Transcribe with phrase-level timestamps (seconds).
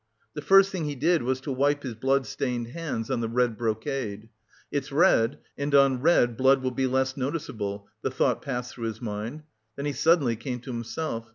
[0.33, 3.55] The first thing he did was to wipe his blood stained hands on the red
[3.55, 4.29] brocade.
[4.71, 8.99] "It's red, and on red blood will be less noticeable," the thought passed through his
[8.99, 9.43] mind;
[9.75, 11.29] then he suddenly came to himself.